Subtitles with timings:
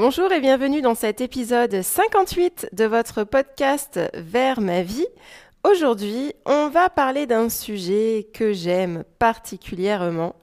[0.00, 5.08] Bonjour et bienvenue dans cet épisode 58 de votre podcast Vers ma vie.
[5.68, 10.36] Aujourd'hui, on va parler d'un sujet que j'aime particulièrement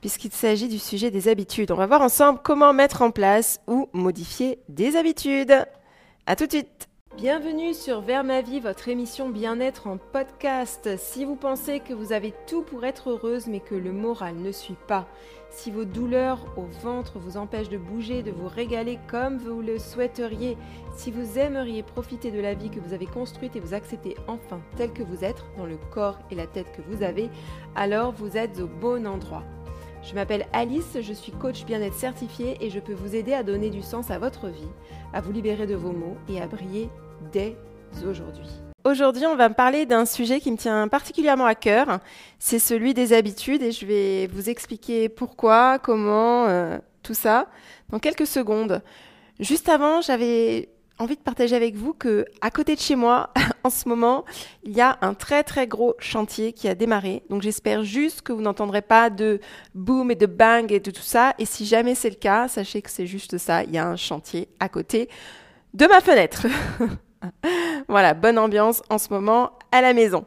[0.00, 1.72] puisqu'il s'agit du sujet des habitudes.
[1.72, 5.66] On va voir ensemble comment mettre en place ou modifier des habitudes.
[6.24, 6.88] À tout de suite.
[7.18, 10.96] Bienvenue sur Vers ma vie, votre émission bien-être en podcast.
[10.96, 14.52] Si vous pensez que vous avez tout pour être heureuse mais que le moral ne
[14.52, 15.06] suit pas,
[15.50, 19.78] si vos douleurs au ventre vous empêchent de bouger, de vous régaler comme vous le
[19.78, 20.56] souhaiteriez,
[20.96, 24.60] si vous aimeriez profiter de la vie que vous avez construite et vous accepter enfin
[24.76, 27.28] tel que vous êtes, dans le corps et la tête que vous avez,
[27.74, 29.42] alors vous êtes au bon endroit.
[30.02, 33.68] Je m'appelle Alice, je suis coach bien-être certifié et je peux vous aider à donner
[33.68, 34.70] du sens à votre vie,
[35.12, 36.88] à vous libérer de vos maux et à briller
[37.32, 37.56] dès
[38.08, 38.59] aujourd'hui.
[38.84, 42.00] Aujourd'hui, on va me parler d'un sujet qui me tient particulièrement à cœur.
[42.38, 47.48] C'est celui des habitudes et je vais vous expliquer pourquoi, comment, euh, tout ça
[47.90, 48.82] dans quelques secondes.
[49.38, 53.70] Juste avant, j'avais envie de partager avec vous que à côté de chez moi, en
[53.70, 54.24] ce moment,
[54.64, 57.22] il y a un très très gros chantier qui a démarré.
[57.28, 59.40] Donc j'espère juste que vous n'entendrez pas de
[59.74, 61.34] boom et de bang et de tout ça.
[61.38, 63.62] Et si jamais c'est le cas, sachez que c'est juste ça.
[63.62, 65.10] Il y a un chantier à côté
[65.74, 66.46] de ma fenêtre.
[67.88, 70.24] voilà, bonne ambiance en ce moment à la maison.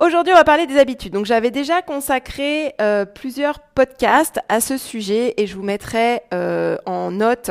[0.00, 1.12] Aujourd'hui, on va parler des habitudes.
[1.12, 6.78] Donc, j'avais déjà consacré euh, plusieurs podcasts à ce sujet et je vous mettrai euh,
[6.86, 7.50] en note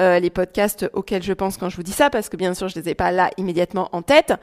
[0.00, 2.66] euh, les podcasts auxquels je pense quand je vous dis ça, parce que bien sûr,
[2.66, 4.34] je ne les ai pas là immédiatement en tête.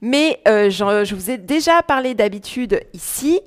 [0.00, 3.40] Mais je, je, vous ai déjà parlé d'habitudes ici.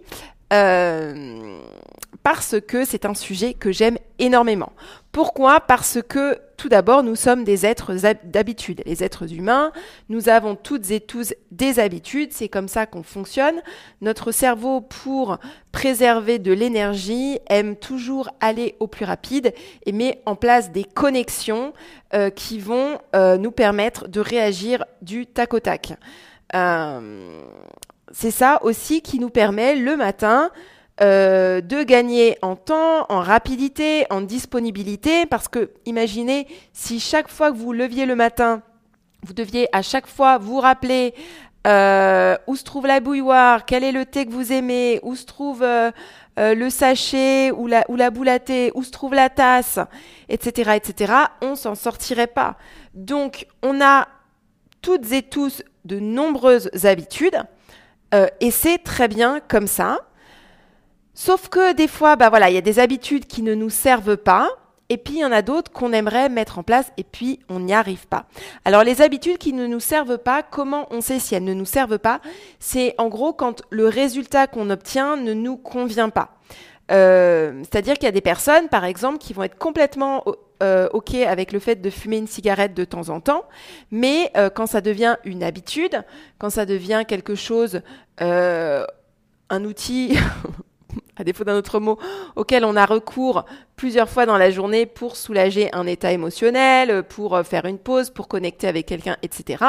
[2.24, 4.72] Parce que c'est un sujet que j'aime énormément.
[5.12, 5.60] Pourquoi?
[5.60, 7.94] Parce que tout d'abord, nous sommes des êtres
[8.24, 8.82] d'habitude.
[8.86, 9.74] Les êtres humains,
[10.08, 13.62] nous avons toutes et tous des habitudes, c'est comme ça qu'on fonctionne.
[14.00, 15.38] Notre cerveau, pour
[15.74, 19.54] préserver de l'énergie, aime toujours aller au plus rapide
[19.86, 21.74] et met en place des connexions
[22.14, 25.94] euh, qui vont euh, nous permettre de réagir du tac au tac.
[26.56, 27.42] Euh,
[28.14, 30.50] c'est ça aussi qui nous permet le matin
[31.02, 37.52] euh, de gagner en temps, en rapidité, en disponibilité, parce que imaginez si chaque fois
[37.52, 38.62] que vous leviez le matin,
[39.24, 41.16] vous deviez à chaque fois vous rappeler
[41.66, 45.26] euh, où se trouve la bouilloire, quel est le thé que vous aimez, où se
[45.26, 45.92] trouve euh,
[46.38, 49.80] le sachet ou la, ou boule à thé, où se trouve la tasse,
[50.30, 52.56] etc., etc., on s'en sortirait pas.
[52.94, 54.08] Donc, on a
[54.84, 57.42] toutes et tous de nombreuses habitudes,
[58.40, 60.02] et c'est très bien comme ça.
[61.14, 64.18] Sauf que des fois, bah voilà, il y a des habitudes qui ne nous servent
[64.18, 64.50] pas.
[64.90, 67.62] Et puis, il y en a d'autres qu'on aimerait mettre en place et puis on
[67.62, 68.26] n'y arrive pas.
[68.66, 71.66] Alors, les habitudes qui ne nous servent pas, comment on sait si elles ne nous
[71.66, 72.20] servent pas?
[72.60, 76.36] C'est en gros quand le résultat qu'on obtient ne nous convient pas.
[76.92, 80.24] Euh, c'est-à-dire qu'il y a des personnes, par exemple, qui vont être complètement
[80.62, 83.46] euh, OK avec le fait de fumer une cigarette de temps en temps,
[83.92, 86.04] mais euh, quand ça devient une habitude,
[86.40, 87.82] quand ça devient quelque chose,
[88.20, 90.18] un outil
[91.18, 91.98] à défaut d'un autre mot,
[92.36, 97.36] auquel on a recours plusieurs fois dans la journée pour soulager un état émotionnel, pour
[97.36, 99.64] euh, faire une pause, pour connecter avec quelqu'un, etc.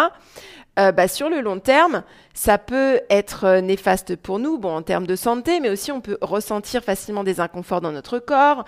[0.79, 4.83] Euh, bah, sur le long terme, ça peut être euh, néfaste pour nous, bon, en
[4.83, 8.65] termes de santé, mais aussi on peut ressentir facilement des inconforts dans notre corps.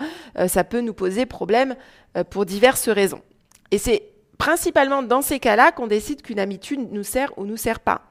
[0.47, 1.75] ça peut nous poser problème
[2.29, 3.21] pour diverses raisons.
[3.71, 4.03] Et c'est
[4.37, 8.06] principalement dans ces cas-là qu'on décide qu'une habitude nous sert ou nous sert pas.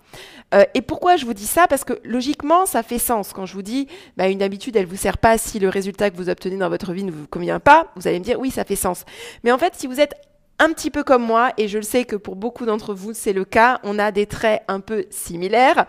[0.55, 1.67] Euh, et pourquoi je vous dis ça?
[1.67, 3.33] Parce que logiquement, ça fait sens.
[3.33, 6.17] Quand je vous dis, bah, une habitude, elle vous sert pas si le résultat que
[6.17, 8.65] vous obtenez dans votre vie ne vous convient pas, vous allez me dire, oui, ça
[8.65, 9.05] fait sens.
[9.45, 10.15] Mais en fait, si vous êtes
[10.59, 13.35] un petit peu comme moi, et je le sais que pour beaucoup d'entre vous c'est
[13.35, 15.87] le cas, on a des traits un peu similaires.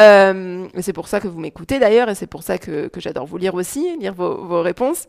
[0.00, 3.38] Euh, c'est pour ça que vous m'écoutez d'ailleurs, et c'est pour ça que, j'adore vous
[3.38, 5.08] lire aussi, lire vos, vos réponses.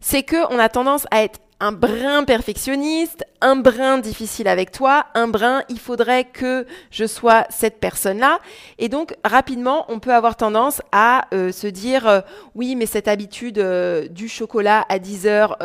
[0.00, 5.06] C'est que on a tendance à être un brin perfectionniste, un brin difficile avec toi,
[5.14, 8.40] un brin il faudrait que je sois cette personne-là.
[8.78, 12.20] Et donc rapidement, on peut avoir tendance à euh, se dire euh,
[12.54, 15.56] oui, mais cette habitude euh, du chocolat à 10 heures,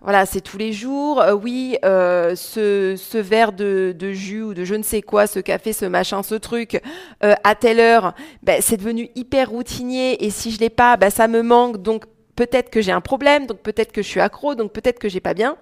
[0.00, 1.24] voilà, c'est tous les jours.
[1.42, 5.72] oui, ce, ce, verre de, de, jus ou de je ne sais quoi, ce café,
[5.72, 6.80] ce machin, ce truc,
[7.20, 10.24] à telle heure, ben, c'est devenu hyper routinier.
[10.24, 11.82] Et si je l'ai pas, ben, ça me manque.
[11.82, 12.04] Donc
[12.38, 15.18] peut-être que j'ai un problème, donc peut-être que je suis accro, donc peut-être que j'ai
[15.18, 15.56] pas bien.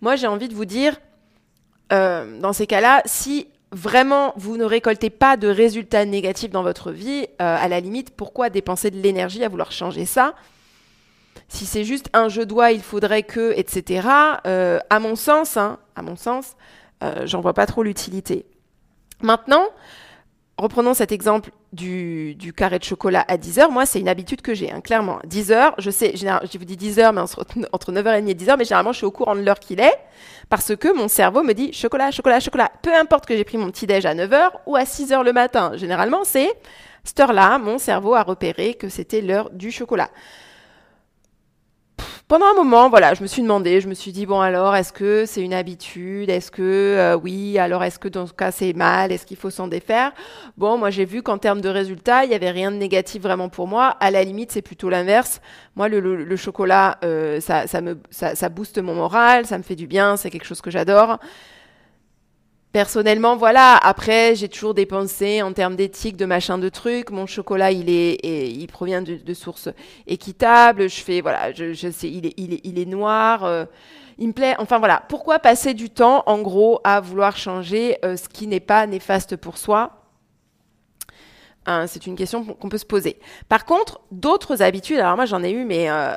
[0.00, 1.00] Moi, j'ai envie de vous dire,
[1.92, 6.92] euh, dans ces cas-là, si vraiment vous ne récoltez pas de résultats négatifs dans votre
[6.92, 10.36] vie, euh, à la limite, pourquoi dépenser de l'énergie à vouloir changer ça?
[11.48, 14.06] Si c'est juste un je dois, il faudrait que, etc.
[14.46, 16.54] Euh, à mon sens, hein, à mon sens,
[17.24, 18.46] j'en vois pas trop l'utilité.
[19.22, 19.64] Maintenant,
[20.56, 23.70] reprenons cet exemple du, carré de chocolat à 10 heures.
[23.70, 25.18] Moi, c'est une habitude que j'ai, hein, clairement.
[25.24, 27.44] 10 heures, je sais, je vous dis 10 heures, mais entre
[27.92, 29.94] 9h30 et 10 heures, mais généralement, je suis au courant de l'heure qu'il est,
[30.48, 32.70] parce que mon cerveau me dit chocolat, chocolat, chocolat.
[32.82, 35.32] Peu importe que j'ai pris mon petit déj à 9h ou à 6 heures le
[35.32, 35.72] matin.
[35.76, 36.50] Généralement, c'est
[37.04, 40.08] cette heure-là, mon cerveau a repéré que c'était l'heure du chocolat
[42.28, 44.92] pendant un moment, voilà, je me suis demandé, je me suis dit, bon alors, est-ce
[44.92, 46.30] que c'est une habitude?
[46.30, 49.12] Est-ce que euh, oui Alors, est-ce que dans ce cas, c'est mal?
[49.12, 50.12] Est-ce qu'il faut s'en défaire?
[50.56, 53.48] Bon, moi, j'ai vu qu'en termes de résultats, il n'y avait rien de négatif vraiment
[53.48, 53.96] pour moi.
[54.00, 55.40] À la limite, c'est plutôt l'inverse.
[55.76, 59.76] Moi, le, chocolat, euh, ça, ça, me, ça, ça booste mon moral, ça me fait
[59.76, 61.18] du bien, c'est quelque chose que j'adore.
[62.72, 63.76] Personnellement, voilà.
[63.76, 67.10] Après, j'ai toujours des pensées en termes d'éthique, de machin, de trucs.
[67.10, 69.68] Mon chocolat, il est, il provient de, sources
[70.06, 70.88] équitables.
[70.88, 73.44] Je fais, voilà, je, sais, il est, il est, il est noir.
[73.44, 73.66] Euh,
[74.16, 74.54] il me plaît.
[74.58, 75.02] Enfin voilà.
[75.10, 79.36] Pourquoi passer du temps, en gros, à vouloir changer euh, ce qui n'est pas néfaste
[79.36, 80.08] pour soi?
[81.66, 83.18] Hein, C'est une question qu'on peut se poser.
[83.50, 84.98] Par contre, d'autres habitudes.
[84.98, 86.14] Alors moi, j'en ai eu, mais euh,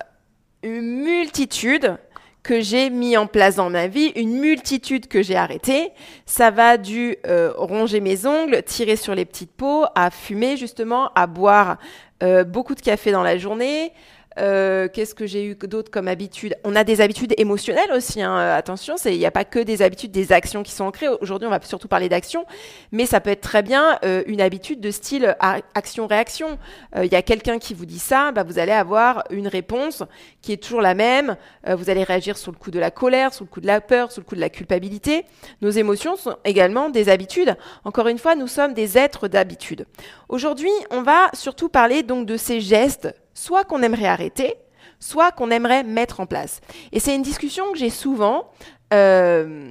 [0.64, 1.98] une multitude
[2.46, 5.92] que j'ai mis en place dans ma vie, une multitude que j'ai arrêté.
[6.28, 11.12] Ça va du euh, ronger mes ongles, tirer sur les petites peaux, à fumer justement,
[11.16, 11.78] à boire
[12.22, 13.92] euh, beaucoup de café dans la journée,
[14.38, 16.56] euh, qu'est-ce que j'ai eu d'autre comme habitude?
[16.64, 18.22] On a des habitudes émotionnelles aussi.
[18.22, 18.36] Hein.
[18.38, 21.08] Attention, il n'y a pas que des habitudes, des actions qui sont ancrées.
[21.22, 22.46] Aujourd'hui, on va surtout parler d'actions,
[22.92, 25.36] mais ça peut être très bien euh, une habitude de style
[25.74, 26.58] action-réaction.
[26.96, 30.04] Euh, il y a quelqu'un qui vous dit ça, bah, vous allez avoir une réponse
[30.42, 31.36] qui est toujours la même.
[31.68, 34.12] vous allez réagir sur le coup de la colère, sur le coup de la peur,
[34.12, 35.26] sur le coup de la culpabilité.
[35.62, 37.56] Nos émotions sont également des habitudes.
[37.84, 39.86] Encore une fois, nous sommes des êtres d'habitude.
[40.30, 44.56] Aujourd'hui, on va surtout parler donc de ces gestes soit qu'on aimerait arrêter,
[45.00, 46.62] soit qu'on aimerait mettre en place.
[46.92, 48.50] Et c'est une discussion que j'ai souvent
[48.94, 49.70] euh,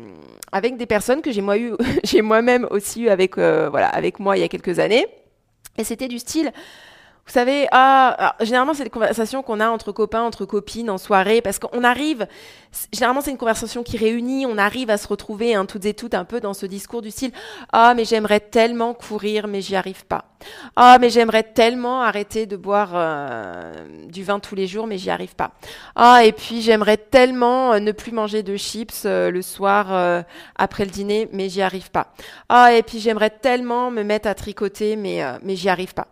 [0.53, 1.43] avec des personnes que j'ai
[2.23, 5.07] moi-même aussi eu avec, euh, voilà, avec moi il y a quelques années.
[5.77, 6.53] Et c'était du style,
[7.27, 11.41] vous savez, ah, généralement, c'est des conversations qu'on a entre copains, entre copines, en soirée,
[11.41, 12.27] parce qu'on arrive,
[12.93, 16.13] généralement, c'est une conversation qui réunit, on arrive à se retrouver, hein, toutes et toutes,
[16.13, 17.33] un peu dans ce discours du style
[17.73, 20.27] Ah, mais j'aimerais tellement courir, mais j'y arrive pas.
[20.77, 23.73] Ah, mais j'aimerais tellement arrêter de boire euh,
[24.09, 25.53] du vin tous les jours, mais j'y arrive pas.
[25.97, 30.25] Ah, et puis j'aimerais tellement euh, ne plus manger de chips euh, le soir
[30.57, 32.13] après le dîner, mais j'y arrive pas.
[32.51, 36.09] Ah, et puis j'aimerais tellement me mettre à tricoter, mais, mais j'y arrive pas.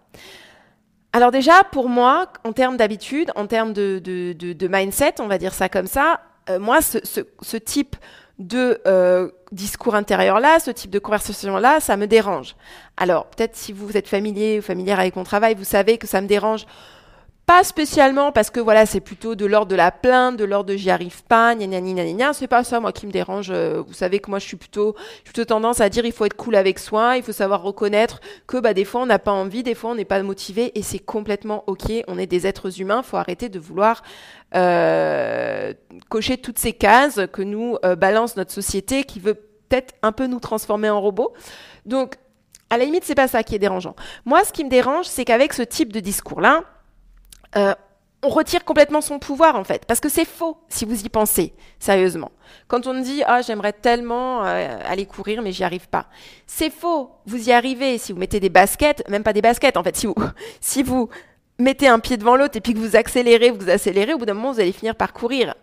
[1.12, 5.68] Alors déjà, pour moi, en termes d'habitude, en termes de, mindset, on va dire ça
[5.68, 7.96] comme ça, euh, moi, ce, ce, type
[8.38, 12.56] de euh, discours intérieur-là, ce type de conversation-là, ça me dérange.
[12.96, 16.20] Alors, peut-être si vous êtes familier ou familière avec mon travail, vous savez que ça
[16.20, 16.66] me dérange
[17.52, 20.76] pas spécialement parce que voilà, c'est plutôt de l'ordre de la plainte, de l'ordre de
[20.76, 22.32] j'y arrive pas, gna gna.
[22.32, 23.50] C'est pas ça, moi, qui me dérange.
[23.50, 26.36] Euh, vous savez que moi, je suis plutôt, plutôt tendance à dire il faut être
[26.36, 29.62] cool avec soi, il faut savoir reconnaître que bah, des fois, on n'a pas envie,
[29.62, 31.92] des fois, on n'est pas motivé et c'est complètement OK.
[32.08, 34.02] On est des êtres humains, faut arrêter de vouloir
[34.54, 35.74] euh,
[36.08, 40.26] cocher toutes ces cases que nous euh, balance notre société qui veut peut-être un peu
[40.26, 41.34] nous transformer en robots.
[41.84, 42.14] Donc,
[42.70, 43.94] à la limite, c'est pas ça qui est dérangeant.
[44.24, 46.64] Moi, ce qui me dérange, c'est qu'avec ce type de discours-là,
[47.56, 47.74] euh,
[48.24, 51.52] on retire complètement son pouvoir en fait, parce que c'est faux si vous y pensez
[51.80, 52.30] sérieusement.
[52.68, 56.06] Quand on dit ah j'aimerais tellement euh, aller courir mais j'y arrive pas,
[56.46, 57.10] c'est faux.
[57.26, 59.96] Vous y arrivez si vous mettez des baskets, même pas des baskets en fait.
[59.96, 60.14] Si vous
[60.60, 61.08] si vous
[61.58, 64.34] mettez un pied devant l'autre et puis que vous accélérez, vous accélérez, au bout d'un
[64.34, 65.54] moment vous allez finir par courir.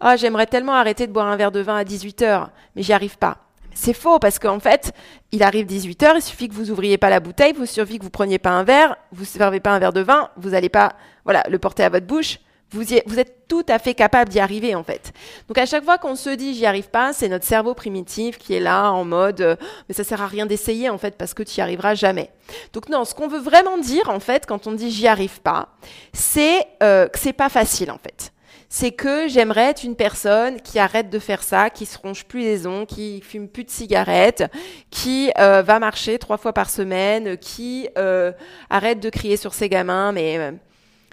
[0.00, 2.92] Ah j'aimerais tellement arrêter de boire un verre de vin à 18 heures, mais j'y
[2.92, 3.38] arrive pas.
[3.74, 4.92] C'est faux parce qu'en fait,
[5.30, 8.10] il arrive 18h, il suffit que vous ouvriez pas la bouteille, il suffit que vous
[8.10, 11.44] preniez pas un verre, vous servez pas un verre de vin, vous n'allez pas voilà,
[11.48, 12.38] le porter à votre bouche.
[12.70, 15.12] Vous, vous êtes tout à fait capable d'y arriver en fait.
[15.46, 18.54] Donc à chaque fois qu'on se dit j'y arrive pas, c'est notre cerveau primitif qui
[18.54, 19.56] est là en mode euh,
[19.88, 22.30] mais ça sert à rien d'essayer en fait parce que tu y arriveras jamais.
[22.72, 25.68] Donc non, ce qu'on veut vraiment dire en fait quand on dit j'y arrive pas,
[26.14, 28.32] c'est euh, que c'est pas facile en fait
[28.72, 32.40] c'est que j'aimerais être une personne qui arrête de faire ça, qui se ronge plus
[32.40, 34.44] les ongles, qui fume plus de cigarettes,
[34.88, 38.32] qui euh, va marcher trois fois par semaine, qui euh,
[38.70, 40.52] arrête de crier sur ses gamins, mais euh,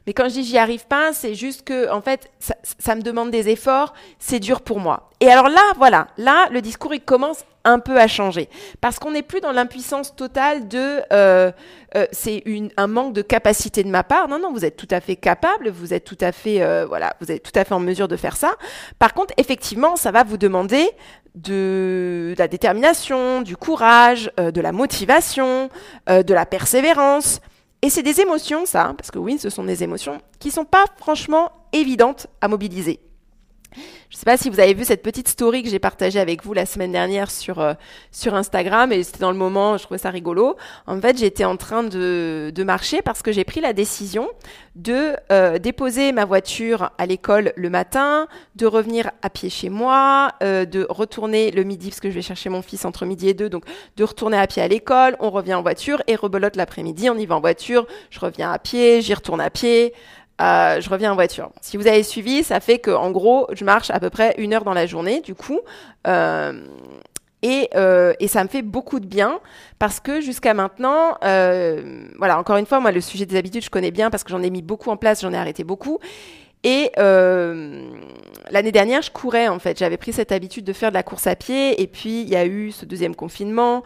[0.09, 3.03] mais quand je dis j'y arrive pas, c'est juste que en fait ça, ça, me
[3.03, 5.11] demande des efforts, c'est dur pour moi.
[5.19, 8.49] Et alors là, voilà, là le discours il commence un peu à changer.
[8.81, 11.51] Parce qu'on n'est plus dans l'impuissance totale de euh,
[11.95, 12.43] euh, c'est
[12.75, 14.27] un manque de capacité de ma part.
[14.27, 17.13] Non, non, vous êtes tout à fait capable, vous êtes tout à fait, euh, voilà,
[17.21, 18.55] vous êtes tout à fait en mesure de faire ça.
[18.97, 20.89] Par contre, effectivement, ça va vous demander
[21.35, 25.69] de, la détermination, du courage, de la motivation,
[26.07, 27.41] de la persévérance.
[27.81, 30.83] Et c'est des émotions, ça, parce que oui, ce sont des émotions qui sont pas
[30.97, 32.99] franchement évidentes à mobiliser.
[34.09, 36.43] Je ne sais pas si vous avez vu cette petite story que j'ai partagée avec
[36.43, 37.75] vous la semaine dernière sur, euh,
[38.11, 40.55] sur Instagram et c'était dans le moment, je trouvais ça rigolo.
[40.87, 44.27] En fait, j'étais en train de, de marcher parce que j'ai pris la décision
[44.75, 50.29] de euh, déposer ma voiture à l'école le matin, de revenir à pied chez moi,
[50.41, 53.35] euh, de retourner le midi parce que je vais chercher mon fils entre midi et
[53.35, 57.11] deux, donc de retourner à pied à l'école, on revient en voiture et rebelote l'après-midi,
[57.11, 59.93] on y va en voiture, je reviens à pied, j'y retourne à pied.
[60.39, 61.51] Je reviens en voiture.
[61.61, 64.53] Si vous avez suivi, ça fait que en gros, je marche à peu près une
[64.53, 65.59] heure dans la journée, du coup.
[66.07, 66.53] Euh,
[67.41, 69.39] et, euh, et, ça me fait beaucoup de bien
[69.79, 73.69] parce que jusqu'à maintenant, euh, voilà, encore une fois, moi, le sujet des habitudes, je
[73.69, 75.99] connais bien parce que j'en ai mis beaucoup en place, j'en ai arrêté beaucoup.
[76.63, 77.89] Et euh,
[78.51, 79.77] l'année dernière, je courais en fait.
[79.79, 81.81] J'avais pris cette habitude de faire de la course à pied.
[81.81, 83.83] Et puis, il y a eu ce deuxième confinement,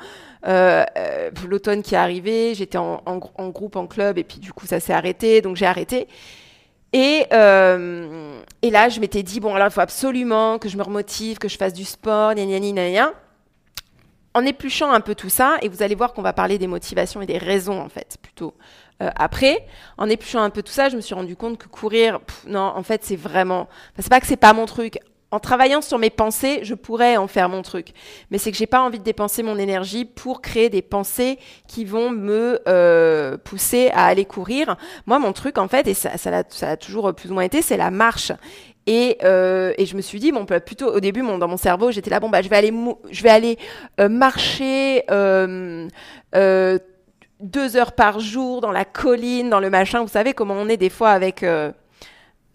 [0.47, 2.55] euh, euh, l'automne qui est arrivé.
[2.55, 5.41] J'étais en, groupe, en club, et puis du coup, ça s'est arrêté.
[5.41, 6.07] Donc, j'ai arrêté.
[6.93, 11.39] Et, et là, je m'étais dit, bon, alors il faut absolument que je me remotive,
[11.39, 12.91] que je fasse du sport, gna gna gna.
[12.91, 13.13] gna
[14.35, 17.21] en épluchant un peu tout ça, et vous allez voir qu'on va parler des motivations
[17.21, 18.55] et des raisons, en fait, plutôt
[19.01, 19.65] euh, après,
[19.97, 22.73] en épluchant un peu tout ça, je me suis rendu compte que courir, pff, non,
[22.75, 23.61] en fait, c'est vraiment.
[23.61, 24.99] Enfin, c'est pas que c'est pas mon truc.
[25.31, 27.87] En travaillant sur mes pensées, je pourrais en faire mon truc.
[28.29, 31.85] Mais c'est que j'ai pas envie de dépenser mon énergie pour créer des pensées qui
[31.85, 34.75] vont me euh, pousser à aller courir.
[35.07, 37.63] Moi, mon truc, en fait, et ça, ça, a, ça toujours plus ou moins été,
[37.63, 38.31] c'est la marche.
[38.85, 41.89] Et, euh, et, je me suis dit bon plutôt au début mon, dans mon cerveau
[41.91, 42.73] j'étais là bon bah je vais aller
[43.11, 43.57] je vais aller
[44.01, 45.87] euh, marcher euh,
[46.35, 46.79] euh,
[47.43, 50.01] deux heures par jour dans la colline dans le machin.
[50.01, 51.71] Vous savez comment on est des fois avec euh,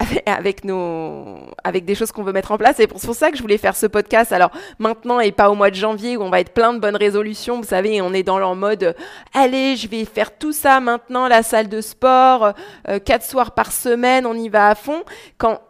[0.27, 2.81] avec nos avec des choses qu'on veut mettre en place.
[2.81, 4.33] Et c'est pour ça que je voulais faire ce podcast.
[4.33, 6.97] Alors maintenant et pas au mois de janvier où on va être plein de bonnes
[6.97, 7.59] résolutions.
[7.59, 8.97] Vous savez on est dans leur mode
[9.35, 12.55] allez je vais faire tout ça maintenant la salle de sport
[12.89, 15.03] euh, quatre soirs par semaine on y va à fond.
[15.37, 15.61] Quand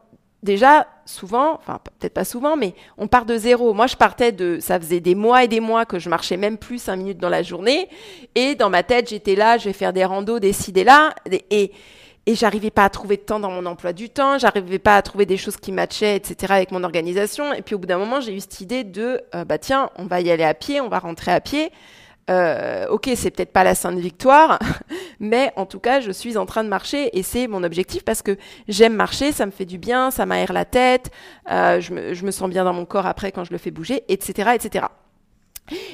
[0.43, 3.75] déjà, souvent, enfin peut-être pas souvent, mais on part de zéro.
[3.75, 6.59] Moi, je partais de, ça faisait des mois et des mois que je marchais même
[6.59, 7.89] plus cinq minutes dans la journée,
[8.35, 11.15] et dans ma tête, j'étais là, je vais faire des randos, décider là,
[11.51, 11.73] et
[12.29, 15.03] et j'arrivais pas à trouver de temps dans mon emploi du temps, j'arrivais pas à
[15.03, 16.53] trouver des choses qui matchaient, etc.
[16.53, 17.55] avec mon organisation.
[17.55, 20.05] Et puis au bout d'un moment, j'ai eu cette idée de, euh, bah tiens, on
[20.05, 21.73] va y aller à pied, on va rentrer à pied.
[22.29, 24.59] Euh, ok, c'est peut-être pas la Sainte Victoire,
[25.21, 28.21] mais en tout cas, je suis en train de marcher et c'est mon objectif parce
[28.21, 28.37] que
[28.69, 31.11] j'aime marcher, ça me fait du bien, ça m'aère la tête,
[31.51, 33.71] euh, je, me, je me sens bien dans mon corps après quand je le fais
[33.71, 34.87] bouger, etc., etc.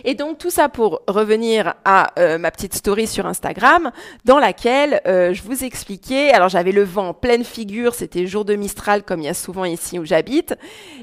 [0.05, 3.91] Et donc tout ça pour revenir à euh, ma petite story sur Instagram,
[4.25, 8.45] dans laquelle euh, je vous expliquais, alors j'avais le vent en pleine figure, c'était jour
[8.45, 10.55] de Mistral comme il y a souvent ici où j'habite,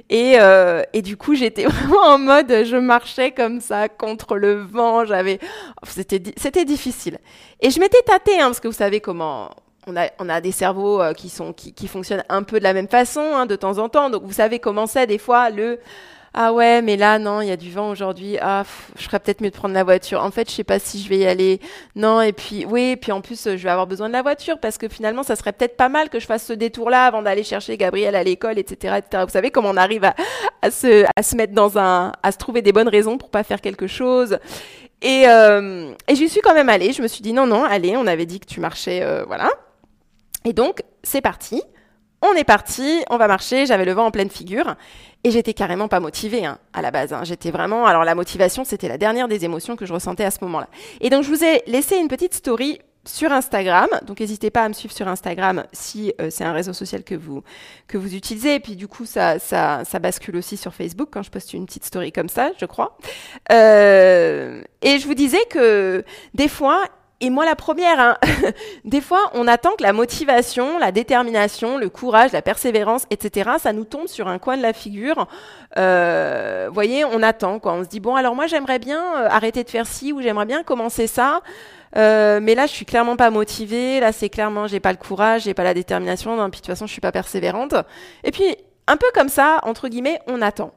[0.09, 4.61] et, euh, et du coup j'étais vraiment en mode, je marchais comme ça contre le
[4.61, 5.39] vent, j'avais,
[5.87, 7.19] c'était c'était difficile.
[7.59, 9.51] Et je m'étais tâtée, hein, parce que vous savez comment
[9.87, 12.73] on a, on a des cerveaux qui sont qui, qui fonctionnent un peu de la
[12.73, 15.79] même façon hein, de temps en temps, donc vous savez comment c'est des fois le
[16.33, 18.37] ah ouais, mais là, non, il y a du vent aujourd'hui.
[18.39, 18.63] Ah,
[18.97, 20.23] je ferais peut-être mieux de prendre la voiture.
[20.23, 21.59] En fait, je sais pas si je vais y aller.
[21.97, 24.77] Non, et puis, oui, puis en plus, je vais avoir besoin de la voiture parce
[24.77, 27.75] que finalement, ça serait peut-être pas mal que je fasse ce détour-là avant d'aller chercher
[27.75, 29.23] Gabriel à l'école, etc., etc.
[29.25, 30.15] Vous savez comment on arrive à,
[30.61, 33.43] à, se, à se mettre dans un, à se trouver des bonnes raisons pour pas
[33.43, 34.39] faire quelque chose.
[35.01, 36.93] Et, euh, et j'y suis quand même allée.
[36.93, 39.49] Je me suis dit, non, non, allez, on avait dit que tu marchais, euh, voilà.
[40.45, 41.61] Et donc, c'est parti.
[42.21, 44.75] On est parti, on va marcher, j'avais le vent en pleine figure
[45.23, 47.13] et j'étais carrément pas motivée hein, à la base.
[47.13, 47.23] Hein.
[47.23, 50.37] J'étais vraiment, alors la motivation c'était la dernière des émotions que je ressentais à ce
[50.43, 50.67] moment-là.
[50.99, 54.69] Et donc je vous ai laissé une petite story sur Instagram, donc n'hésitez pas à
[54.69, 57.43] me suivre sur Instagram si euh, c'est un réseau social que vous
[57.91, 58.55] utilisez.
[58.55, 59.39] Et puis du coup ça
[59.99, 62.97] bascule aussi sur Facebook quand je poste une petite story comme ça, je crois.
[63.51, 66.03] Euh, et je vous disais que
[66.35, 66.83] des fois
[67.21, 68.17] et moi la première, hein.
[68.85, 73.71] des fois on attend que la motivation, la détermination, le courage, la persévérance, etc., ça
[73.71, 75.27] nous tombe sur un coin de la figure.
[75.77, 77.73] Euh, vous voyez, on attend quoi.
[77.73, 80.45] On se dit bon alors moi j'aimerais bien euh, arrêter de faire ci ou j'aimerais
[80.45, 81.41] bien commencer ça.
[81.97, 83.99] Euh, mais là, je suis clairement pas motivée.
[83.99, 86.35] Là, c'est clairement, j'ai pas le courage, j'ai pas la détermination.
[86.37, 87.75] Non, puis de toute façon, je suis pas persévérante.
[88.23, 88.55] Et puis,
[88.87, 90.73] un peu comme ça, entre guillemets, on attend.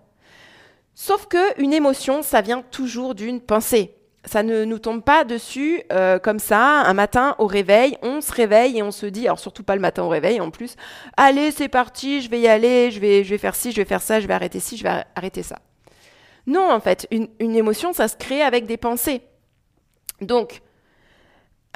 [0.95, 5.83] Sauf que une émotion, ça vient toujours d'une pensée ça ne nous tombe pas dessus
[5.93, 9.39] euh, comme ça, un matin au réveil, on se réveille et on se dit, alors
[9.39, 10.77] surtout pas le matin au réveil en plus,
[11.17, 13.85] allez c'est parti, je vais y aller, je vais, je vais faire ci, je vais
[13.85, 15.59] faire ça, je vais arrêter ci, je vais arrêter ça.
[16.47, 19.23] Non, en fait, une, une émotion, ça se crée avec des pensées.
[20.21, 20.61] Donc,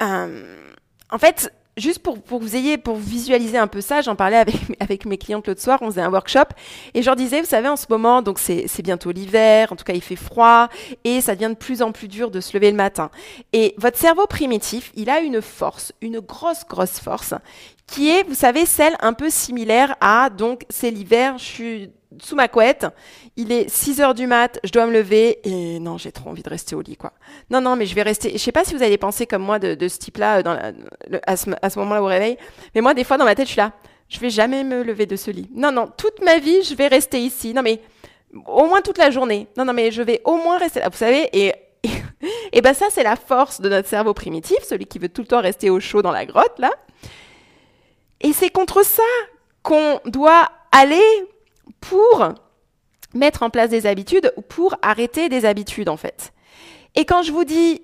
[0.01, 0.69] euh,
[1.11, 5.05] en fait, juste pour, vous ayez, pour visualiser un peu ça, j'en parlais avec, avec
[5.05, 6.45] mes clientes l'autre soir, on faisait un workshop,
[6.93, 9.83] et je leur disais, vous savez, en ce moment, donc c'est bientôt l'hiver, en tout
[9.83, 10.69] cas il fait froid,
[11.03, 13.09] et ça devient de plus en plus dur de se lever le matin.
[13.53, 17.33] Et votre cerveau primitif, il a une force, une grosse, grosse force,
[17.87, 22.35] qui est, vous savez, celle un peu similaire à, donc c'est l'hiver, je suis sous
[22.35, 22.87] ma couette.
[23.35, 26.43] Il est 6 heures du mat, je dois me lever et non, j'ai trop envie
[26.43, 27.13] de rester au lit, quoi.
[27.49, 28.31] Non, non, mais je vais rester.
[28.31, 31.79] Je sais pas si vous avez pensé comme moi de, ce type-là euh, à ce,
[31.79, 32.37] moment-là au réveil,
[32.73, 33.73] mais moi, des fois, dans ma tête, je suis là.
[34.07, 35.49] Je vais jamais me lever de ce lit.
[35.53, 37.53] Non, non, toute ma vie, je vais rester ici.
[37.53, 37.79] Non, mais
[38.47, 39.47] au moins toute la journée.
[39.55, 40.89] Non, non, mais je vais au moins rester là.
[40.89, 41.53] Vous savez, et,
[42.51, 45.27] et ben ça, c'est la force de notre cerveau primitif, celui qui veut tout le
[45.27, 46.71] temps rester au chaud dans la grotte, là.
[48.21, 49.03] Et c'est contre ça
[49.61, 51.01] qu'on doit aller
[51.81, 52.33] pour
[53.13, 56.33] mettre en place des habitudes ou pour arrêter des habitudes en fait.
[56.95, 57.81] Et quand je vous dis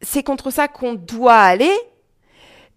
[0.00, 1.72] c'est contre ça qu'on doit aller,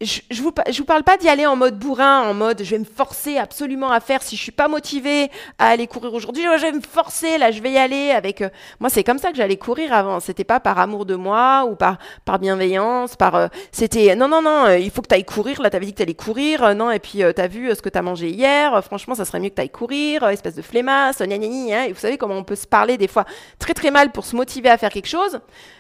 [0.02, 2.72] je, je, vous, je vous parle pas d'y aller en mode bourrin, en mode je
[2.72, 4.24] vais me forcer absolument à faire.
[4.24, 5.30] Si je suis pas motivée
[5.60, 7.38] à aller courir aujourd'hui, je vais me forcer.
[7.38, 8.42] Là, je vais y aller avec.
[8.42, 10.20] Euh, moi, c'est comme ça que j'allais courir avant.
[10.20, 13.36] C'était pas par amour de moi ou par par bienveillance, par.
[13.36, 14.66] Euh, c'était non non non.
[14.66, 15.62] Euh, il faut que tu ailles courir.
[15.62, 16.74] Là, t'avais dit que t'allais courir.
[16.76, 18.84] non et puis tu t'as vu ce que t'as mangé hier.
[18.84, 20.24] franchement, ça serait mieux que t'ailles courir.
[20.30, 21.20] espèce de flemmasse.
[21.20, 21.88] Gna, gna, gna.
[21.88, 23.26] Et vous savez comment on peut se parler des fois
[23.60, 25.40] très très mal pour se motiver à faire quelque chose.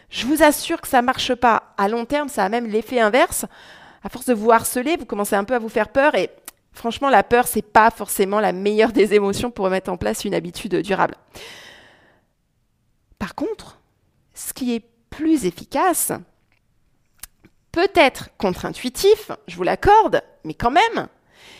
[0.09, 1.63] Je vous assure que ça marche pas.
[1.77, 3.45] À long terme, ça a même l'effet inverse
[4.03, 6.29] à force de vous harceler, vous commencez un peu à vous faire peur et
[6.73, 10.33] franchement, la peur, c'est pas forcément la meilleure des émotions pour mettre en place une
[10.33, 11.15] habitude durable.
[13.19, 13.79] Par contre,
[14.33, 16.11] ce qui est plus efficace,
[17.71, 21.07] peut-être contre-intuitif, je vous l'accorde, mais quand même,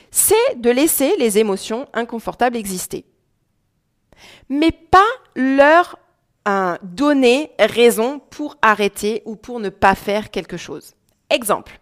[0.10, 3.06] c'est de laisser les émotions inconfortables exister.
[4.50, 6.00] Mais pas leur
[6.82, 10.96] donner raison pour arrêter ou pour ne pas faire quelque chose.
[11.30, 11.80] Exemple,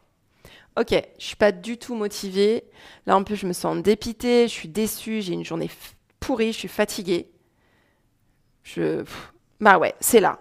[0.79, 2.63] ok, je suis pas du tout motivée.
[3.05, 5.69] Là, en plus, je me sens dépitée, je suis déçue, j'ai une journée
[6.19, 7.29] pourrie, je suis fatiguée.
[8.63, 9.03] Je,
[9.59, 10.39] bah ouais, c'est là,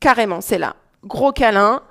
[0.00, 0.76] carrément, c'est là.
[1.04, 1.82] Gros câlin.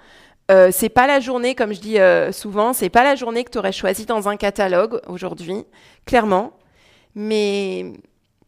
[0.49, 3.51] Euh, c'est pas la journée, comme je dis euh, souvent, c'est pas la journée que
[3.51, 5.65] tu aurais choisi dans un catalogue aujourd'hui,
[6.05, 6.53] clairement.
[7.15, 7.93] Mais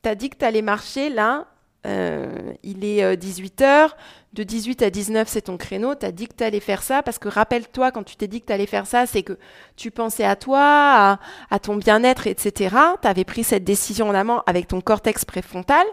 [0.01, 1.47] tu as dit que tu allais marcher là,
[1.85, 3.87] euh, il est 18h, euh,
[4.33, 7.01] de 18 à 19 c'est ton créneau, tu as dit que tu allais faire ça,
[7.01, 9.37] parce que rappelle-toi, quand tu t'es dit que tu allais faire ça, c'est que
[9.77, 11.19] tu pensais à toi,
[11.49, 12.75] à, ton bien-être, etc.
[13.01, 15.85] Tu avais pris cette décision en amont avec ton cortex préfrontal.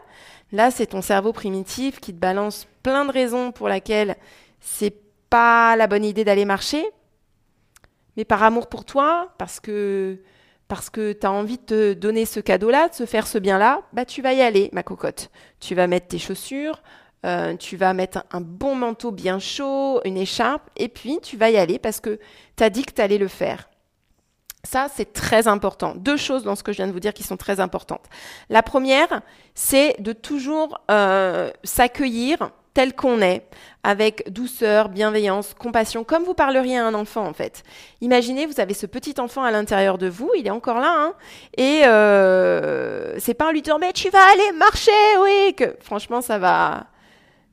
[0.53, 4.17] Là, c'est ton cerveau primitif qui te balance plein de raisons pour lesquelles
[4.61, 4.95] c'est
[5.31, 6.85] pas la bonne idée d'aller marcher,
[8.17, 10.19] mais par amour pour toi, parce que
[10.69, 13.83] parce que tu as envie de te donner ce cadeau-là, de se faire ce bien-là,
[13.93, 15.31] bah tu vas y aller, ma cocotte.
[15.61, 16.83] Tu vas mettre tes chaussures,
[17.25, 21.51] euh, tu vas mettre un, bon manteau bien chaud, une écharpe, et puis tu vas
[21.51, 22.19] y aller parce que
[22.57, 23.69] tu as dit que tu allais le faire.
[24.65, 25.95] Ça, c'est très important.
[25.95, 28.05] Deux choses dans ce que je viens de vous dire qui sont très importantes.
[28.51, 29.23] La première,
[29.55, 33.43] c'est de toujours euh, s'accueillir tel qu'on est,
[33.85, 37.63] avec douceur, bienveillance, compassion, comme vous parleriez à un enfant en fait.
[38.03, 41.15] Imaginez, vous avez ce petit enfant à l'intérieur de vous, il est encore là, hein,
[41.57, 44.91] et euh, c'est pas en lui disant mais tu vas aller marcher,
[45.23, 46.89] oui, que franchement ça va,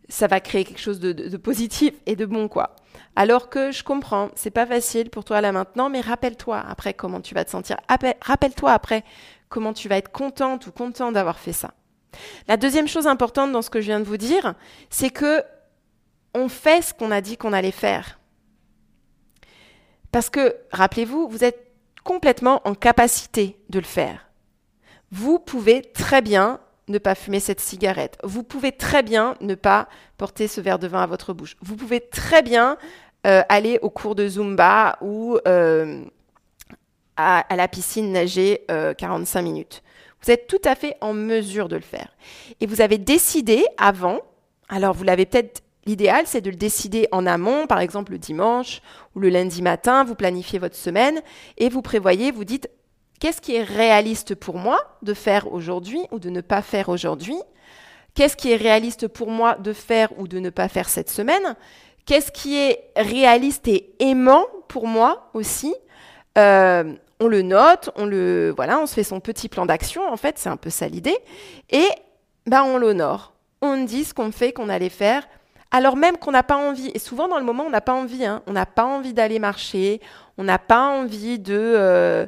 [0.09, 2.75] ça va créer quelque chose de, de positif et de bon quoi.
[3.15, 7.21] Alors que je comprends, c'est pas facile pour toi là maintenant, mais rappelle-toi après comment
[7.21, 7.77] tu vas te sentir.
[8.21, 9.05] Rappelle-toi après
[9.47, 11.71] comment tu vas être contente ou content d'avoir fait ça.
[12.47, 14.53] La deuxième chose importante dans ce que je viens de vous dire,
[14.89, 15.43] c'est que
[16.33, 18.19] on fait ce qu'on a dit qu'on allait faire.
[20.11, 21.71] Parce que, rappelez-vous, vous êtes
[22.03, 24.29] complètement en capacité de le faire.
[25.11, 28.17] Vous pouvez très bien ne pas fumer cette cigarette.
[28.23, 31.55] Vous pouvez très bien ne pas porter ce verre de vin à votre bouche.
[31.61, 32.77] Vous pouvez très bien
[33.25, 36.03] euh, aller au cours de Zumba ou euh,
[37.15, 39.82] à, la piscine nager 45 euh, minutes.
[40.23, 42.15] Vous êtes tout à fait en mesure de le faire.
[42.61, 44.19] Et vous avez décidé avant,
[44.69, 48.81] alors vous l'avez peut-être, l'idéal c'est de le décider en amont, par exemple le dimanche
[49.15, 51.21] ou le lundi matin, vous planifiez votre semaine
[51.57, 52.69] et vous prévoyez, vous dites,
[53.19, 57.37] qu'est-ce qui est réaliste pour moi de faire aujourd'hui ou de ne pas faire aujourd'hui?
[58.15, 61.55] Qu'est-ce qui est réaliste pour moi de faire ou de ne pas faire cette semaine?
[62.05, 65.73] Qu'est-ce qui est réaliste et aimant pour moi aussi?
[66.37, 70.17] Euh, on le note, on le voilà, on se fait son petit plan d'action en
[70.17, 71.17] fait, c'est un peu ça l'idée
[71.69, 71.87] et
[72.45, 73.33] bah on l'honore.
[73.61, 75.23] On dit ce qu'on fait qu'on allait faire
[75.71, 78.25] alors même qu'on n'a pas envie et souvent dans le moment on n'a pas envie
[78.25, 78.43] hein.
[78.45, 80.01] on n'a pas envie d'aller marcher,
[80.37, 82.25] on n'a pas envie de, euh,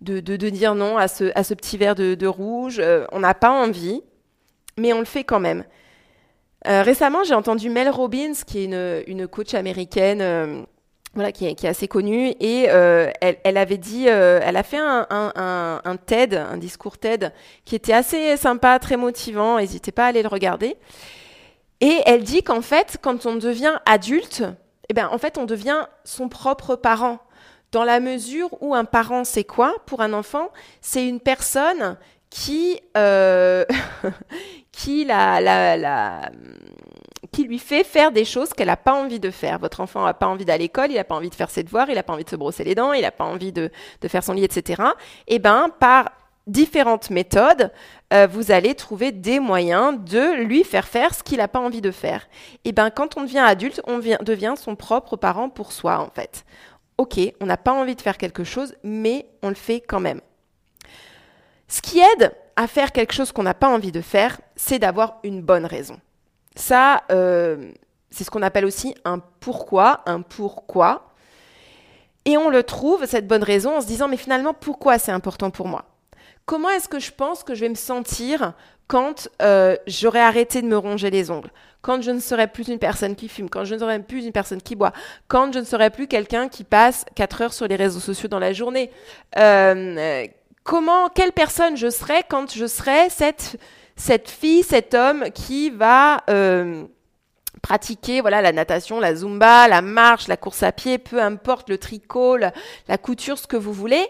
[0.00, 4.02] de, dire non à ce, petit verre de, rouge, euh, on n'a pas envie,
[4.78, 5.64] mais on le fait quand même.
[6.66, 10.66] Euh, récemment, j'ai entendu Mel Robbins, qui est une coach américaine
[11.14, 15.06] voilà, qui est, assez connue, et euh, elle, avait dit, euh, elle a fait un,
[15.10, 17.32] un, TED, un discours TED,
[17.64, 20.76] qui était assez sympa, très motivant, n'hésitez pas à aller le regarder.
[21.80, 24.44] Et elle dit qu'en fait, quand on devient adulte,
[24.88, 27.18] eh ben, en fait, on devient son propre parent.
[27.72, 30.48] Dans la mesure où un parent, c'est quoi pour un enfant?
[30.80, 31.98] C'est une personne
[32.30, 33.64] qui, euh,
[34.72, 36.30] qui, la, la,
[37.32, 39.58] qui lui fait faire des choses qu'elle n'a pas envie de faire.
[39.58, 41.62] Votre enfant n'a pas envie d'aller à l'école, il n'a pas envie de faire ses
[41.62, 43.70] devoirs, il n'a pas envie de se brosser les dents, il n'a pas envie de,
[44.06, 44.82] faire son lit, etc.
[45.26, 46.10] Et eh ben, par
[46.46, 47.70] différentes méthodes,
[48.12, 51.82] euh, vous allez trouver des moyens de lui faire faire ce qu'il n'a pas envie
[51.82, 52.26] de faire.
[52.64, 56.44] Et ben quand on devient adulte, on devient son propre parent pour soi en fait.
[56.96, 60.20] Ok, on n'a pas envie de faire quelque chose, mais on le fait quand même.
[61.68, 65.18] Ce qui aide à faire quelque chose qu'on n'a pas envie de faire, c'est d'avoir
[65.22, 66.00] une bonne raison.
[66.58, 67.70] Ça, euh,
[68.10, 71.12] c'est ce qu'on appelle aussi un pourquoi, un pourquoi.
[72.24, 75.50] Et on le trouve, cette bonne raison, en se disant, mais finalement, pourquoi c'est important
[75.50, 75.84] pour moi?
[76.46, 78.54] Comment est-ce que je pense que je vais me sentir
[78.88, 82.80] quand euh, j'aurai arrêté de me ronger les ongles, quand je ne serai plus une
[82.80, 84.92] personne qui fume, quand je ne serai plus une personne qui boit,
[85.28, 88.40] quand je ne serai plus quelqu'un qui passe 4 heures sur les réseaux sociaux dans
[88.40, 88.90] la journée.
[89.38, 90.26] Euh,
[90.64, 93.58] comment, quelle personne je serai quand je serai cette,
[93.98, 96.84] cette fille, cet homme qui va euh,
[97.60, 101.76] pratiquer voilà la natation, la zumba, la marche, la course à pied, peu importe le
[101.76, 104.06] tricot, la, couture, ce que vous voulez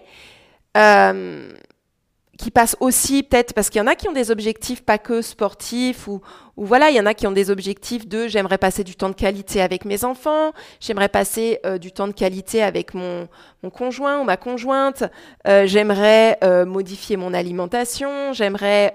[2.39, 5.23] qui passe aussi peut-être parce qu'il y en a qui ont des objectifs pas que
[5.23, 6.23] sportifs ou,
[6.57, 9.15] voilà, il y en a qui ont des objectifs de j'aimerais passer du temps de
[9.15, 13.29] qualité avec mes enfants, j'aimerais passer euh, du temps de qualité avec mon,
[13.73, 15.05] conjoint ou ma conjointe,
[15.47, 18.93] euh, j'aimerais euh, modifier mon alimentation, j'aimerais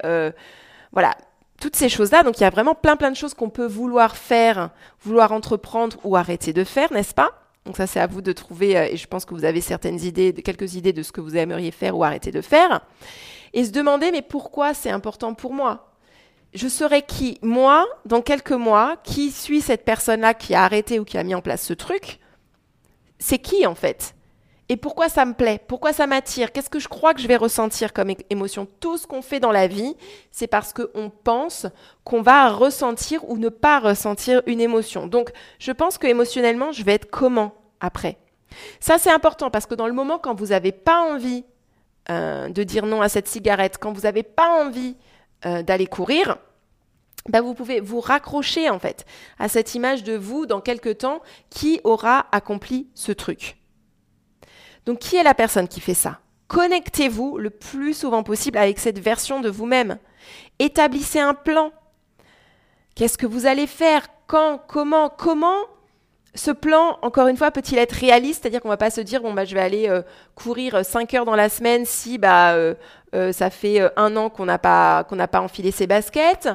[0.93, 1.17] voilà,
[1.59, 2.23] toutes ces choses-là.
[2.23, 4.69] Donc il y a vraiment plein plein de choses qu'on peut vouloir faire,
[5.01, 7.31] vouloir entreprendre ou arrêter de faire, n'est-ce pas?
[7.65, 10.33] Donc ça, c'est à vous de trouver, et je pense que vous avez certaines idées,
[10.33, 12.81] quelques idées de ce que vous aimeriez faire ou arrêter de faire
[13.53, 15.89] et se demander mais pourquoi c'est important pour moi?
[16.53, 21.05] Je serai qui Moi, dans quelques mois, qui suis cette personne-là qui a arrêté ou
[21.05, 22.19] qui a mis en place ce truc?
[23.17, 24.13] C'est qui en fait?
[24.69, 25.59] Et pourquoi ça me plaît?
[25.67, 26.51] Pourquoi ça m'attire?
[26.51, 28.67] Qu'est-ce que je crois que je vais ressentir comme émotion?
[28.79, 29.95] Tout ce qu'on fait dans la vie,
[30.31, 31.67] c'est parce qu'on pense
[32.05, 35.05] qu'on va ressentir ou ne pas ressentir une émotion.
[35.05, 38.17] Donc, je pense que émotionnellement, je vais être comment après?
[38.79, 41.43] Ça, c'est important parce que dans le moment, quand vous n'avez pas envie
[42.09, 44.95] euh, de dire non à cette cigarette, quand vous n'avez pas envie
[45.45, 46.37] euh, d'aller courir,
[47.29, 49.05] bah vous pouvez vous raccrocher en fait
[49.39, 53.57] à cette image de vous dans quelque temps qui aura accompli ce truc.
[54.85, 58.99] Donc qui est la personne qui fait ça Connectez-vous le plus souvent possible avec cette
[58.99, 59.97] version de vous-même.
[60.59, 61.71] Établissez un plan.
[62.95, 65.57] Qu'est-ce que vous allez faire Quand Comment Comment
[66.35, 68.41] ce plan, encore une fois, peut-il être réaliste?
[68.41, 70.01] C'est-à-dire qu'on ne va pas se dire, bon, bah, je vais aller euh,
[70.33, 72.73] courir 5 heures dans la semaine si bah, euh,
[73.13, 76.49] euh, ça fait un an qu'on n'a pas, qu'on pas enfilé ses baskets,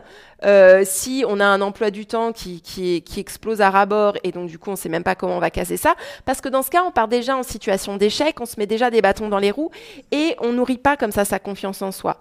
[0.85, 4.49] si on a un emploi du temps qui, qui, qui explose à ras-bord et donc
[4.49, 5.94] du coup on ne sait même pas comment on va casser ça.
[6.25, 8.90] Parce que dans ce cas, on part déjà en situation d'échec, on se met déjà
[8.90, 9.71] des bâtons dans les roues
[10.11, 12.21] et on nourrit pas comme ça sa confiance en soi.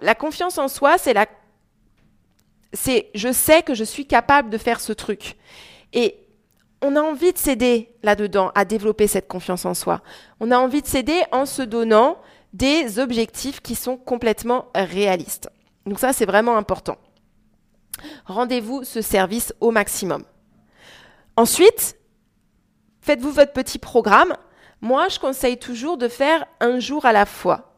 [0.00, 1.26] la confiance en soi, c'est la...
[2.72, 5.36] C'est je sais que je suis capable de faire ce truc.
[5.92, 6.16] Et
[6.82, 10.02] on a envie de s'aider là-dedans à développer cette confiance en soi.
[10.38, 12.18] On a envie de s'aider en se donnant
[12.52, 15.48] des objectifs qui sont complètement réalistes.
[15.86, 16.96] Donc ça, c'est vraiment important.
[18.26, 20.24] Rendez-vous ce service au maximum.
[21.36, 21.96] Ensuite,
[23.02, 24.36] faites-vous votre petit programme.
[24.80, 27.74] Moi, je conseille toujours de faire un jour à la fois.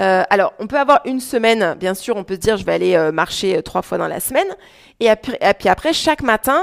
[0.00, 2.72] Euh, alors, on peut avoir une semaine, bien sûr, on peut se dire je vais
[2.72, 4.48] aller euh, marcher euh, trois fois dans la semaine.
[5.00, 6.62] Et, et puis après, chaque matin,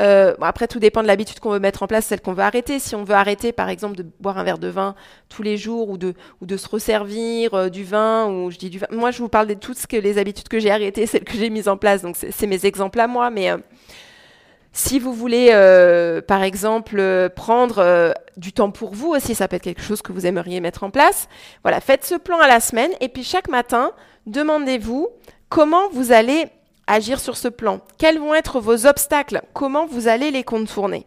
[0.00, 2.78] euh, après, tout dépend de l'habitude qu'on veut mettre en place, celle qu'on veut arrêter.
[2.78, 4.94] Si on veut arrêter, par exemple, de boire un verre de vin
[5.28, 6.14] tous les jours ou de,
[6.56, 8.86] se resservir euh, du vin, ou je dis du vin.
[8.90, 11.68] Moi, je vous parle de toutes les habitudes que j'ai arrêtées, celles que j'ai mises
[11.68, 12.02] en place.
[12.02, 13.30] Donc, c'est mes exemples à moi.
[13.30, 13.58] Mais euh,
[14.72, 15.50] si vous voulez,
[16.26, 20.24] par exemple, prendre du temps pour vous aussi, ça peut être quelque chose que vous
[20.24, 21.28] aimeriez mettre en place.
[21.62, 22.90] Voilà, faites ce plan à la semaine.
[23.00, 23.92] Et puis, chaque matin,
[24.26, 25.08] demandez-vous
[25.50, 26.46] comment vous allez
[26.86, 27.80] agir sur ce plan.
[27.98, 29.42] Quels vont être vos obstacles?
[29.52, 31.06] Comment vous allez les contourner?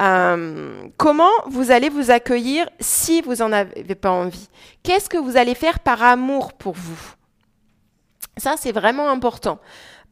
[0.00, 4.48] Euh, Comment vous allez vous accueillir si vous n'en avez pas envie?
[4.82, 7.14] Qu'est-ce que vous allez faire par amour pour vous?
[8.36, 9.58] Ça, c'est vraiment important.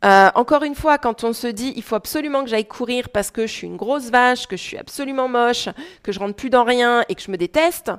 [0.04, 3.30] Euh, encore une fois, quand on se dit il faut absolument que j'aille courir parce
[3.30, 5.68] que je suis une grosse vache, que je suis absolument moche,
[6.02, 7.90] que je rentre plus dans rien et que je me déteste,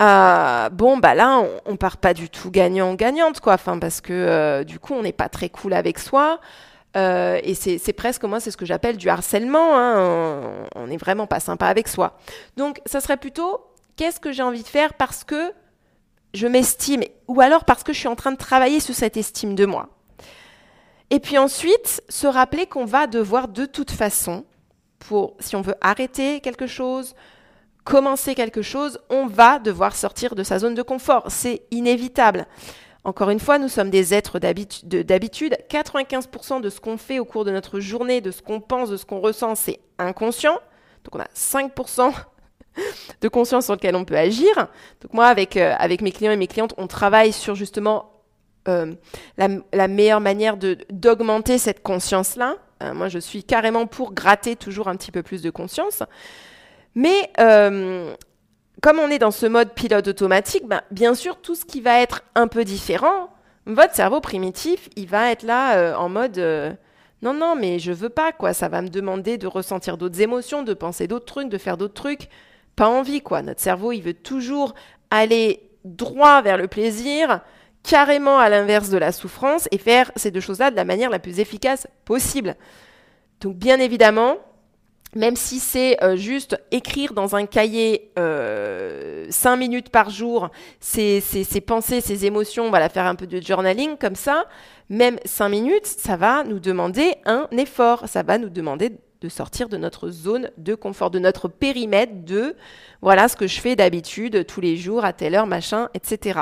[0.00, 3.56] euh, bon, bah là, on, on, part pas du tout gagnant-gagnante, quoi.
[3.58, 6.40] Parce que euh, du coup, on n'est pas très cool avec soi.
[6.96, 9.76] Euh, et c'est presque, moi, c'est ce que j'appelle du harcèlement.
[9.76, 10.66] Hein.
[10.74, 12.18] On n'est vraiment pas sympa avec soi.
[12.56, 13.60] Donc, ça serait plutôt
[13.96, 15.52] qu'est-ce que j'ai envie de faire parce que
[16.34, 19.54] je m'estime, ou alors parce que je suis en train de travailler sur cette estime
[19.54, 19.88] de moi.
[21.10, 24.44] Et puis ensuite, se rappeler qu'on va devoir de toute façon,
[24.98, 27.14] pour si on veut arrêter quelque chose,
[27.86, 31.26] commencer quelque chose, on va devoir sortir de sa zone de confort.
[31.28, 32.46] C'est inévitable.
[33.04, 35.56] Encore une fois, nous sommes des êtres d'habitude.
[35.70, 38.96] 95% de ce qu'on fait au cours de notre journée, de ce qu'on pense, de
[38.96, 40.58] ce qu'on ressent, c'est inconscient.
[41.04, 42.12] Donc on a 5%
[43.20, 44.52] de conscience sur lequel on peut agir.
[45.00, 48.10] Donc moi, avec, euh, avec mes clients et mes clientes, on travaille sur justement
[48.66, 48.94] euh,
[49.38, 52.56] la, meilleure manière d'augmenter cette conscience-là.
[52.82, 56.02] Euh, moi, je suis carrément pour gratter toujours un petit peu plus de conscience.
[56.96, 57.30] Mais
[58.82, 62.00] comme on est dans ce mode pilote automatique, ben, bien sûr, tout ce qui va
[62.00, 63.30] être un peu différent,
[63.66, 66.72] votre cerveau primitif, il va être là euh, en mode euh,
[67.22, 68.52] non, non, mais je veux pas, quoi.
[68.52, 71.94] Ça va me demander de ressentir d'autres émotions, de penser d'autres trucs, de faire d'autres
[71.94, 72.28] trucs.
[72.76, 73.42] Pas envie, quoi.
[73.42, 74.74] Notre cerveau, il veut toujours
[75.10, 77.40] aller droit vers le plaisir,
[77.82, 81.18] carrément à l'inverse de la souffrance, et faire ces deux choses-là de la manière la
[81.18, 82.54] plus efficace possible.
[83.40, 84.36] Donc, bien évidemment,
[85.16, 91.20] même si c'est euh, juste écrire dans un cahier euh, cinq minutes par jour ses,
[91.66, 94.44] pensées, ses émotions, faire un peu de journaling comme ça,
[94.88, 99.68] même cinq minutes, ça va nous demander un effort, ça va nous demander de sortir
[99.68, 102.54] de notre zone de confort, de notre périmètre de
[103.00, 106.40] voilà ce que je fais d'habitude tous les jours à telle heure, machin, etc.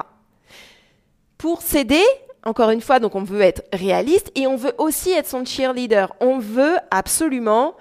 [1.39, 2.03] Pour s'aider,
[2.45, 6.13] encore une fois, donc on veut être réaliste et on veut aussi être son cheerleader.
[6.21, 7.77] On veut absolument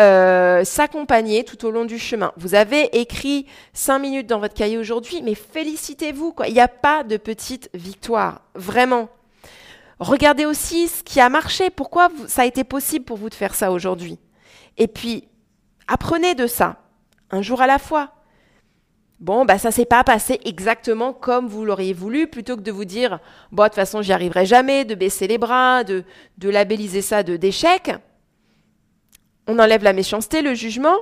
[0.00, 2.32] euh, s'accompagner tout au long du chemin.
[2.36, 6.34] Vous avez écrit cinq minutes dans votre cahier aujourd'hui, mais félicitez-vous.
[6.48, 9.08] Il n'y a pas de petite victoire, vraiment.
[10.00, 11.70] Regardez aussi ce qui a marché.
[11.70, 14.18] Pourquoi ça a été possible pour vous de faire ça aujourd'hui?
[14.76, 15.28] Et puis,
[15.86, 16.76] apprenez de ça,
[17.30, 18.10] un jour à la fois.
[19.20, 22.84] Bon, bah ça s'est pas passé exactement comme vous l'auriez voulu, plutôt que de vous
[22.84, 23.20] dire,
[23.52, 26.02] bon, de toute façon, j'y arriverai jamais, de baisser les bras, de,
[26.38, 27.92] de labelliser ça de d'échec
[29.46, 30.96] on enlève la méchanceté, le jugement,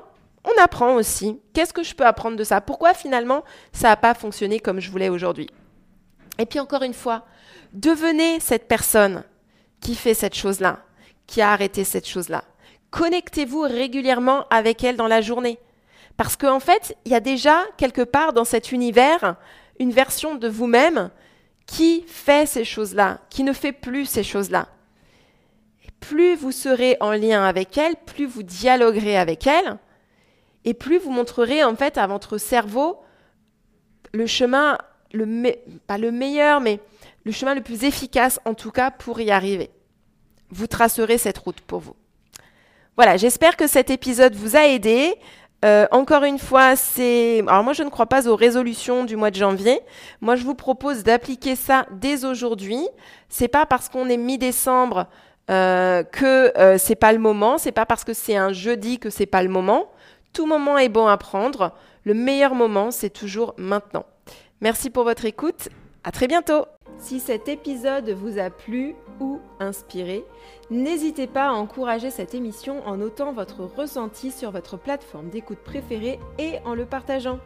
[0.45, 1.41] on apprend aussi.
[1.53, 2.61] Qu'est-ce que je peux apprendre de ça?
[2.61, 5.49] Pourquoi finalement ça n'a pas fonctionné comme je voulais aujourd'hui?
[6.39, 7.25] Et puis encore une fois,
[7.73, 9.25] devenez cette personne
[9.81, 10.81] qui fait cette chose-là,
[11.27, 12.45] qui a arrêté cette chose-là.
[12.91, 15.59] Connectez-vous régulièrement avec elle dans la journée.
[16.17, 19.37] Parce qu'en fait, il y a déjà quelque part dans cet univers
[19.79, 21.11] une version de vous-même
[21.67, 24.69] qui fait ces choses-là, qui ne fait plus ces choses-là
[26.03, 29.79] plus vous serez en lien avec elle, plus vous dialoguerez avec elle,
[30.65, 33.01] et plus vous montrerez en fait à votre cerveau
[34.13, 34.77] le chemin,
[35.13, 35.55] le
[35.87, 36.81] pas le meilleur, mais
[37.25, 39.71] le chemin le plus efficace en tout cas pour y arriver.
[40.51, 41.97] Vous tracerez cette route pour vous.
[42.97, 45.15] Voilà, j'espère que cet épisode vous a aidé.
[45.65, 47.39] Euh, encore une fois, c'est.
[47.47, 49.81] Alors, moi, je ne crois pas aux résolutions du mois de janvier.
[50.21, 52.87] Moi, je vous propose d'appliquer ça dès aujourd'hui.
[53.29, 55.07] C'est pas parce qu'on est mi-décembre
[55.51, 59.11] euh, que euh, c'est pas le moment, c'est pas parce que c'est un jeudi que
[59.11, 59.91] c'est pas le moment.
[60.33, 61.73] Tout moment est bon à prendre.
[62.05, 64.07] Le meilleur moment, c'est toujours maintenant.
[64.61, 65.69] Merci pour votre écoute.
[66.05, 66.65] À très bientôt.
[66.99, 70.25] Si cet épisode vous a plu ou inspiré,
[70.71, 76.19] n'hésitez pas à encourager cette émission en notant votre ressenti sur votre plateforme d'écoute préférée
[76.39, 77.39] et en le partageant.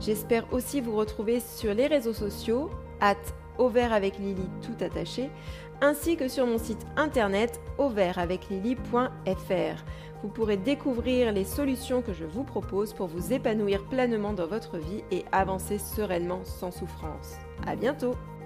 [0.00, 3.16] J'espère aussi vous retrouver sur les réseaux sociaux, at
[3.58, 5.30] au avec Lily tout attaché,
[5.82, 9.84] ainsi que sur mon site internet auvertaveclily.fr.
[10.22, 14.78] Vous pourrez découvrir les solutions que je vous propose pour vous épanouir pleinement dans votre
[14.78, 17.36] vie et avancer sereinement sans souffrance.
[17.66, 18.14] À bientôt!